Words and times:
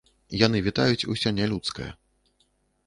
Яны 0.45 0.61
вітаюць 0.67 1.07
усё 1.13 1.29
нялюдскае. 1.41 1.91